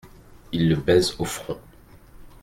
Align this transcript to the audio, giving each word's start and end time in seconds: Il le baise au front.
Il 0.51 0.67
le 0.67 0.77
baise 0.77 1.13
au 1.19 1.25
front. 1.25 1.59